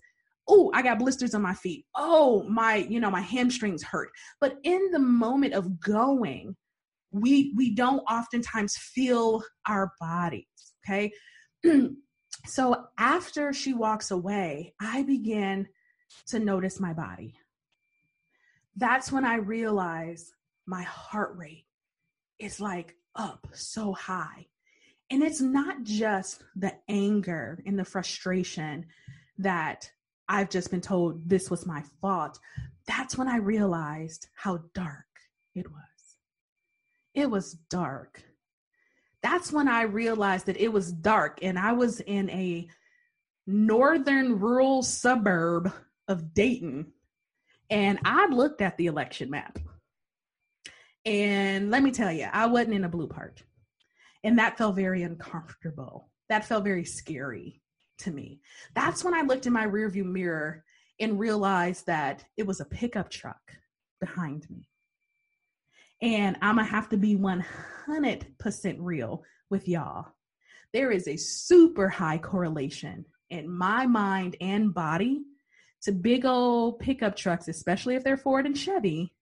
[0.49, 1.85] oh, I got blisters on my feet.
[1.95, 4.11] Oh, my, you know, my hamstrings hurt.
[4.41, 6.57] But in the moment of going,
[7.13, 10.47] we we don't oftentimes feel our bodies,
[10.85, 11.13] okay?
[12.47, 15.69] so after she walks away, I begin
[16.29, 17.35] to notice my body.
[18.77, 20.33] That's when I realize
[20.67, 21.67] my heart rate
[22.39, 24.47] is like up so high.
[25.11, 28.87] And it's not just the anger and the frustration
[29.39, 29.91] that
[30.29, 32.39] I've just been told this was my fault.
[32.87, 35.07] That's when I realized how dark
[35.55, 35.83] it was.
[37.15, 38.23] It was dark.
[39.23, 42.69] That's when I realized that it was dark and I was in a
[43.47, 45.73] northern rural suburb
[46.09, 46.93] of Dayton.
[47.71, 49.59] And I looked at the election map
[51.05, 53.43] and let me tell you, I wasn't in a blue part.
[54.25, 56.11] And that felt very uncomfortable.
[56.29, 57.62] That felt very scary
[58.03, 58.41] to me.
[58.75, 60.65] That's when I looked in my rearview mirror
[61.01, 63.41] and realized that it was a pickup truck
[64.01, 64.69] behind me.
[66.01, 70.07] And I'm to have to be 100% real with y'all.
[70.73, 75.23] There is a super high correlation in my mind and body
[75.83, 79.13] to big old pickup trucks, especially if they're Ford and Chevy,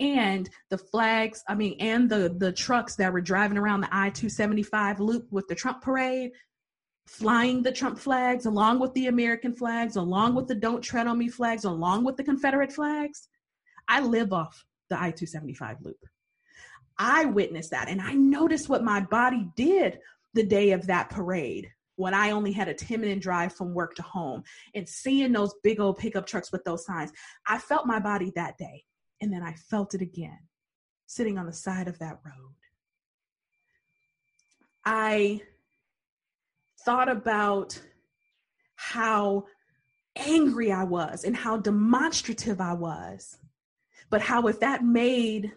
[0.00, 4.98] and the flags i mean and the the trucks that were driving around the i-275
[4.98, 6.32] loop with the trump parade
[7.10, 11.18] flying the trump flags along with the american flags along with the don't tread on
[11.18, 13.28] me flags along with the confederate flags
[13.88, 15.98] i live off the i-275 loop
[16.98, 19.98] i witnessed that and i noticed what my body did
[20.34, 21.68] the day of that parade
[22.00, 24.42] when I only had a 10 minute drive from work to home
[24.74, 27.12] and seeing those big old pickup trucks with those signs,
[27.46, 28.84] I felt my body that day.
[29.20, 30.38] And then I felt it again,
[31.06, 32.54] sitting on the side of that road.
[34.86, 35.42] I
[36.90, 37.80] thought about
[38.74, 39.44] how
[40.16, 43.38] angry I was and how demonstrative I was,
[44.10, 45.52] but how if that made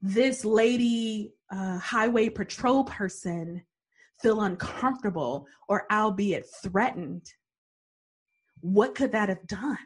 [0.00, 3.62] this lady uh, highway patrol person
[4.22, 7.30] feel uncomfortable or albeit threatened,
[8.62, 9.76] what could that have done?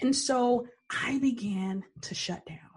[0.00, 2.67] And so I began to shut down.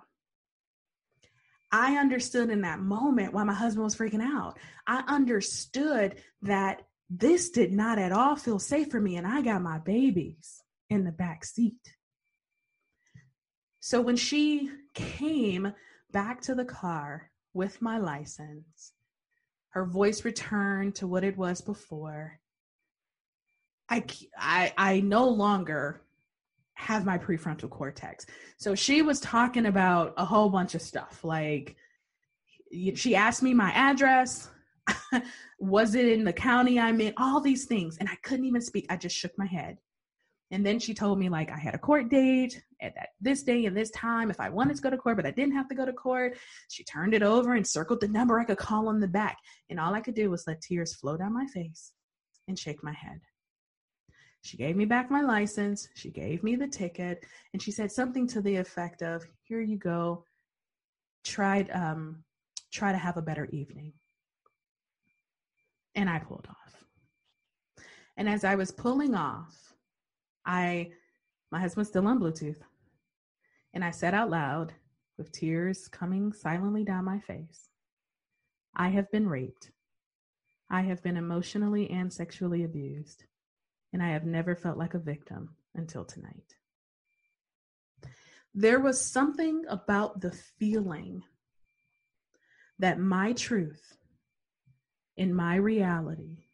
[1.71, 4.59] I understood in that moment why my husband was freaking out.
[4.85, 9.61] I understood that this did not at all feel safe for me, and I got
[9.61, 11.95] my babies in the back seat.
[13.79, 15.73] So when she came
[16.11, 18.93] back to the car with my license,
[19.69, 22.39] her voice returned to what it was before.
[23.89, 24.05] I,
[24.37, 26.01] I, I no longer
[26.81, 28.25] have my prefrontal cortex.
[28.57, 31.23] So she was talking about a whole bunch of stuff.
[31.23, 31.75] Like
[32.95, 34.49] she asked me my address.
[35.59, 37.13] was it in the county I'm in?
[37.17, 37.97] All these things.
[37.99, 38.87] And I couldn't even speak.
[38.89, 39.77] I just shook my head.
[40.49, 43.67] And then she told me like I had a court date at that this day
[43.67, 45.75] and this time if I wanted to go to court, but I didn't have to
[45.75, 46.37] go to court.
[46.69, 49.37] She turned it over and circled the number I could call on the back.
[49.69, 51.93] And all I could do was let tears flow down my face
[52.47, 53.21] and shake my head.
[54.43, 55.87] She gave me back my license.
[55.93, 57.25] She gave me the ticket.
[57.53, 60.25] And she said something to the effect of, Here you go.
[61.23, 62.23] Tried, um,
[62.71, 63.93] try to have a better evening.
[65.95, 67.85] And I pulled off.
[68.17, 69.73] And as I was pulling off,
[70.45, 70.91] I,
[71.51, 72.61] my husband's still on Bluetooth.
[73.73, 74.73] And I said out loud,
[75.17, 77.69] with tears coming silently down my face,
[78.75, 79.71] I have been raped.
[80.69, 83.25] I have been emotionally and sexually abused.
[83.93, 86.55] And I have never felt like a victim until tonight.
[88.53, 91.23] There was something about the feeling
[92.79, 93.97] that my truth
[95.15, 96.45] in my reality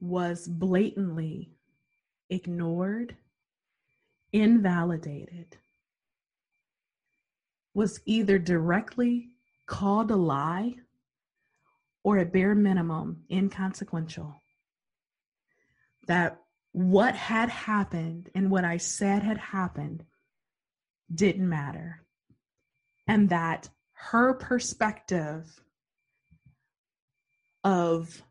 [0.00, 1.54] was blatantly
[2.28, 3.16] ignored,
[4.32, 5.56] invalidated,
[7.72, 9.28] was either directly
[9.66, 10.74] called a lie
[12.02, 14.41] or at bare minimum inconsequential.
[16.06, 16.40] That
[16.72, 20.04] what had happened and what I said had happened
[21.14, 22.04] didn't matter.
[23.06, 25.60] And that her perspective
[27.64, 28.22] of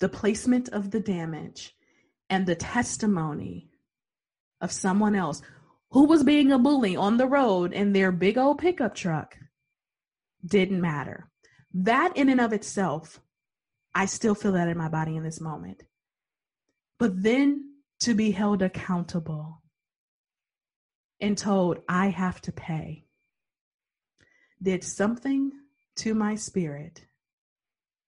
[0.00, 1.74] the placement of the damage
[2.30, 3.70] and the testimony
[4.60, 5.42] of someone else
[5.90, 9.36] who was being a bully on the road in their big old pickup truck
[10.44, 11.28] didn't matter.
[11.72, 13.20] That, in and of itself,
[13.94, 15.82] I still feel that in my body in this moment.
[16.98, 19.62] But then to be held accountable
[21.20, 23.04] and told I have to pay
[24.60, 25.52] did something
[25.96, 27.04] to my spirit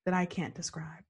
[0.05, 1.05] that I can't describe.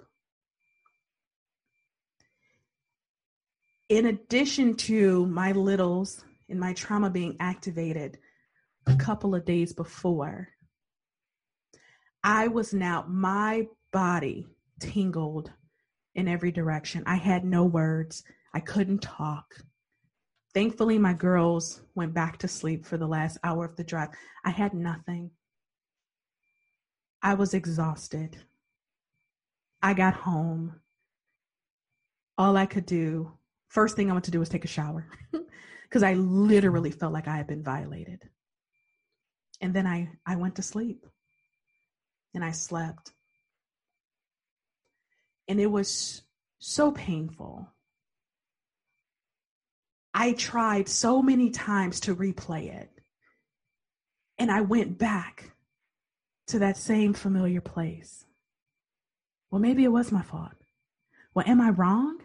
[3.88, 8.18] In addition to my littles and my trauma being activated
[8.86, 10.48] a couple of days before,
[12.22, 14.46] I was now, my body
[14.78, 15.50] tingled
[16.14, 17.02] in every direction.
[17.06, 18.22] I had no words.
[18.54, 19.54] I couldn't talk.
[20.52, 24.08] Thankfully, my girls went back to sleep for the last hour of the drive.
[24.44, 25.30] I had nothing.
[27.22, 28.36] I was exhausted.
[29.82, 30.80] I got home.
[32.36, 33.32] All I could do,
[33.68, 35.06] first thing I went to do was take a shower
[35.84, 38.22] because I literally felt like I had been violated.
[39.60, 41.06] And then I, I went to sleep
[42.34, 43.12] and I slept.
[45.50, 46.22] And it was
[46.60, 47.68] so painful.
[50.14, 52.88] I tried so many times to replay it.
[54.38, 55.50] And I went back
[56.46, 58.24] to that same familiar place.
[59.50, 60.52] Well, maybe it was my fault.
[61.34, 62.18] Well, am I wrong?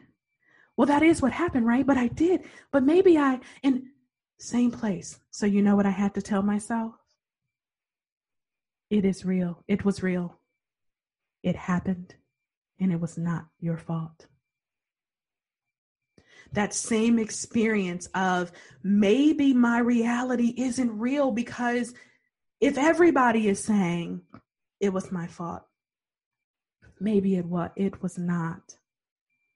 [0.77, 1.83] Well, that is what happened, right?
[1.83, 2.41] But I did.
[2.71, 3.87] But maybe I, in
[4.37, 5.17] same place.
[5.31, 6.93] So you know what I had to tell myself?
[8.91, 9.63] It is real.
[9.67, 10.37] It was real.
[11.41, 12.13] It happened,
[12.79, 14.27] and it was not your fault.
[16.53, 18.51] That same experience of
[18.83, 21.93] maybe my reality isn't real because
[22.61, 24.21] if everybody is saying
[24.79, 25.63] it was my fault,
[26.99, 28.75] maybe it was it was not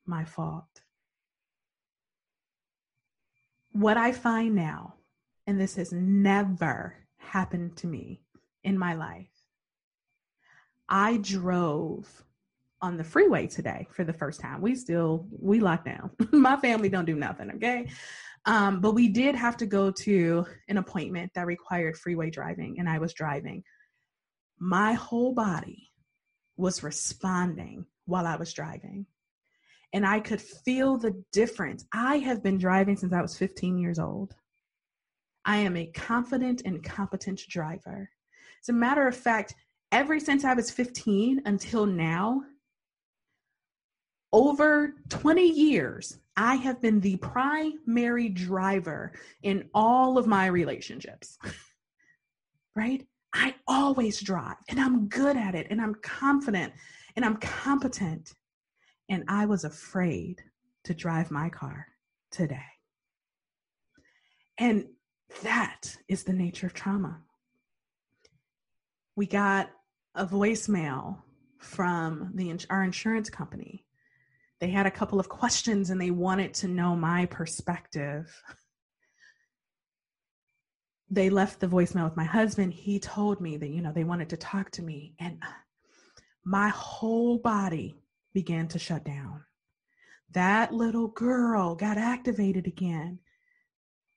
[0.05, 0.81] my fault.
[3.71, 4.95] What I find now,
[5.45, 8.21] and this has never happened to me
[8.63, 9.29] in my life,
[10.89, 12.23] I drove
[12.81, 14.61] on the freeway today for the first time.
[14.61, 16.11] We still we locked down.
[16.31, 17.89] my family don't do nothing, okay?
[18.45, 22.87] Um, but we did have to go to an appointment that required freeway driving, and
[22.89, 23.63] I was driving.
[24.57, 25.89] My whole body
[26.57, 29.05] was responding while I was driving.
[29.93, 31.85] And I could feel the difference.
[31.93, 34.35] I have been driving since I was 15 years old.
[35.45, 38.09] I am a confident and competent driver.
[38.61, 39.55] As a matter of fact,
[39.91, 42.41] ever since I was 15 until now,
[44.31, 49.13] over 20 years, I have been the primary driver
[49.43, 51.37] in all of my relationships.
[52.75, 53.05] right?
[53.33, 56.73] I always drive and I'm good at it and I'm confident
[57.15, 58.33] and I'm competent.
[59.09, 60.41] And I was afraid
[60.85, 61.87] to drive my car
[62.31, 62.61] today.
[64.57, 64.85] And
[65.43, 67.19] that is the nature of trauma.
[69.15, 69.69] We got
[70.15, 71.17] a voicemail
[71.57, 73.85] from the our insurance company
[74.59, 78.29] they had a couple of questions and they wanted to know my perspective.
[81.09, 82.73] They left the voicemail with my husband.
[82.73, 85.41] He told me that, you know, they wanted to talk to me, and
[86.45, 87.97] my whole body
[88.33, 89.43] began to shut down.
[90.33, 93.19] That little girl got activated again.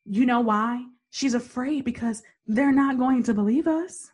[0.04, 0.84] You know why?
[1.10, 4.10] She's afraid because they're not going to believe us.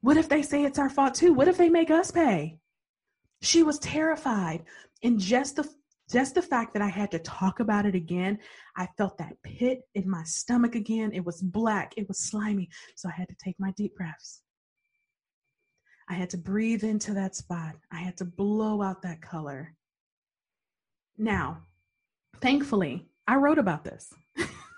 [0.00, 1.34] What if they say it's our fault too?
[1.34, 2.58] What if they make us pay?
[3.44, 4.64] She was terrified.
[5.02, 5.68] And just the
[6.10, 8.38] just the fact that I had to talk about it again,
[8.76, 11.12] I felt that pit in my stomach again.
[11.12, 12.68] It was black, it was slimy.
[12.94, 14.42] So I had to take my deep breaths.
[16.08, 17.76] I had to breathe into that spot.
[17.90, 19.74] I had to blow out that color.
[21.16, 21.62] Now,
[22.42, 24.12] thankfully, I wrote about this.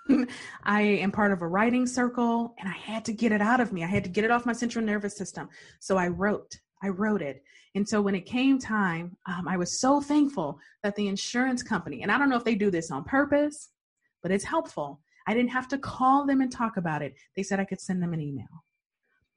[0.63, 3.73] I am part of a writing circle and I had to get it out of
[3.73, 3.83] me.
[3.83, 5.49] I had to get it off my central nervous system.
[5.79, 6.57] So I wrote.
[6.83, 7.43] I wrote it.
[7.75, 12.01] And so when it came time, um, I was so thankful that the insurance company,
[12.01, 13.69] and I don't know if they do this on purpose,
[14.21, 15.01] but it's helpful.
[15.27, 17.15] I didn't have to call them and talk about it.
[17.35, 18.63] They said I could send them an email.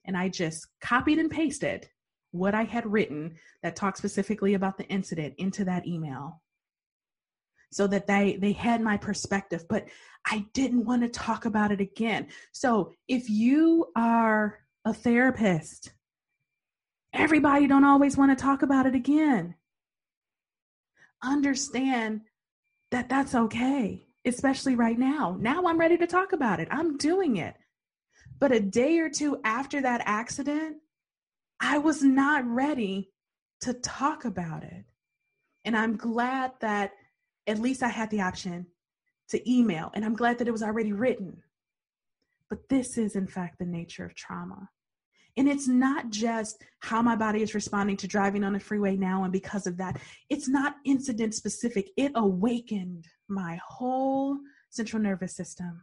[0.04, 1.88] And I just copied and pasted
[2.30, 6.40] what I had written that talked specifically about the incident into that email
[7.72, 9.86] so that they they had my perspective but
[10.26, 15.92] i didn't want to talk about it again so if you are a therapist
[17.12, 19.54] everybody don't always want to talk about it again.
[21.22, 22.22] Understand
[22.90, 25.36] that that's okay especially right now.
[25.40, 26.68] Now i'm ready to talk about it.
[26.70, 27.54] I'm doing it.
[28.38, 30.76] But a day or two after that accident
[31.62, 33.10] i was not ready
[33.60, 34.84] to talk about it.
[35.64, 36.92] And i'm glad that
[37.46, 38.66] at least I had the option
[39.30, 41.42] to email, and I'm glad that it was already written.
[42.48, 44.68] But this is, in fact, the nature of trauma.
[45.36, 49.24] And it's not just how my body is responding to driving on the freeway now,
[49.24, 51.90] and because of that, it's not incident specific.
[51.96, 54.38] It awakened my whole
[54.70, 55.82] central nervous system.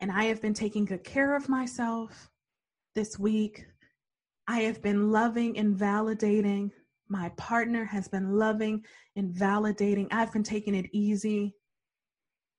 [0.00, 2.30] And I have been taking good care of myself
[2.94, 3.66] this week.
[4.46, 6.70] I have been loving and validating
[7.08, 8.84] my partner has been loving
[9.14, 10.08] and validating.
[10.10, 11.54] I've been taking it easy.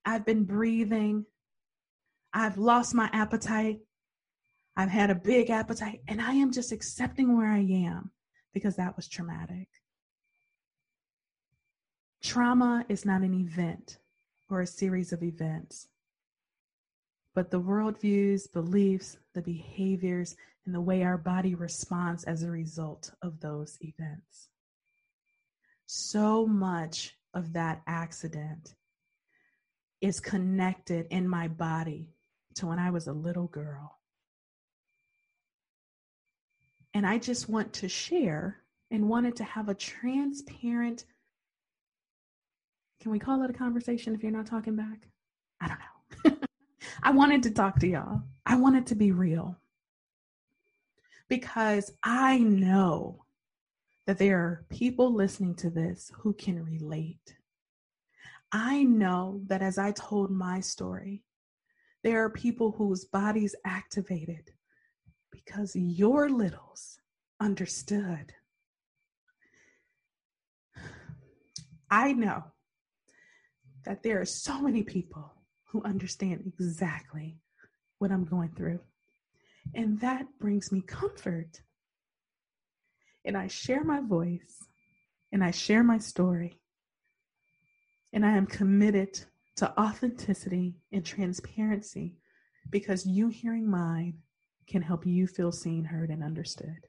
[0.04, 1.26] I've been breathing.
[2.32, 3.80] I've lost my appetite.
[4.78, 8.12] I've had a big appetite, and I am just accepting where I am
[8.54, 9.66] because that was traumatic.
[12.22, 13.98] Trauma is not an event
[14.48, 15.88] or a series of events,
[17.34, 23.10] but the worldviews, beliefs, the behaviors, and the way our body responds as a result
[23.20, 24.48] of those events.
[25.86, 28.76] So much of that accident
[30.00, 32.14] is connected in my body
[32.54, 33.97] to when I was a little girl.
[36.94, 38.58] And I just want to share
[38.90, 41.04] and wanted to have a transparent
[43.00, 45.08] can we call it a conversation if you're not talking back?
[45.60, 46.38] I don't know.
[47.02, 48.22] I wanted to talk to y'all.
[48.44, 49.56] I wanted to be real
[51.28, 53.24] because I know
[54.06, 57.36] that there are people listening to this who can relate.
[58.50, 61.22] I know that as I told my story,
[62.02, 64.50] there are people whose bodies activated
[65.30, 66.98] because your littles
[67.40, 68.32] understood.
[71.90, 72.44] I know
[73.84, 75.32] that there are so many people
[75.64, 77.38] who understand exactly
[77.98, 78.80] what I'm going through.
[79.74, 81.60] And that brings me comfort.
[83.24, 84.64] And I share my voice
[85.32, 86.60] and I share my story.
[88.12, 89.20] And I am committed
[89.56, 92.16] to authenticity and transparency
[92.70, 94.18] because you hearing mine
[94.68, 96.86] can help you feel seen, heard, and understood.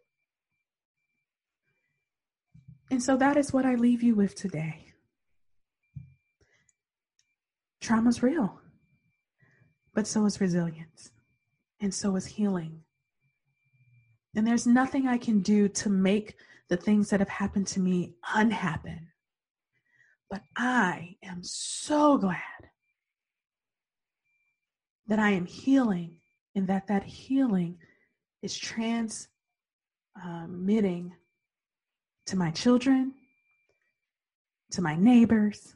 [2.92, 4.94] And so that is what I leave you with today.
[7.82, 8.60] Trauma's real,
[9.94, 11.12] but so is resilience
[11.80, 12.82] and so is healing.
[14.36, 16.36] And there's nothing I can do to make
[16.68, 19.08] the things that have happened to me unhappen.
[20.30, 22.40] But I am so glad
[25.08, 26.19] that I am healing
[26.56, 27.78] and that that healing
[28.42, 29.30] is transmitting
[32.26, 33.14] to my children,
[34.72, 35.76] to my neighbors,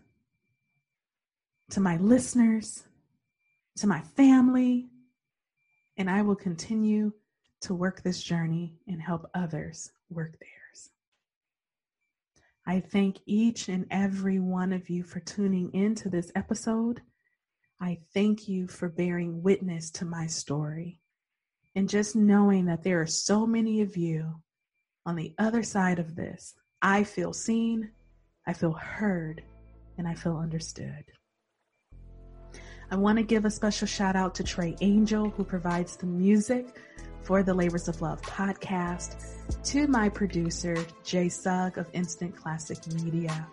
[1.71, 2.83] to my listeners,
[3.77, 4.89] to my family,
[5.97, 7.11] and I will continue
[7.61, 10.89] to work this journey and help others work theirs.
[12.65, 17.01] I thank each and every one of you for tuning into this episode.
[17.81, 21.01] I thank you for bearing witness to my story
[21.75, 24.41] and just knowing that there are so many of you
[25.05, 26.53] on the other side of this.
[26.81, 27.91] I feel seen,
[28.47, 29.43] I feel heard,
[29.97, 31.05] and I feel understood.
[32.91, 36.77] I want to give a special shout out to Trey Angel, who provides the music
[37.21, 39.15] for the Labors of Love podcast,
[39.63, 43.47] to my producer, Jay Sugg of Instant Classic Media.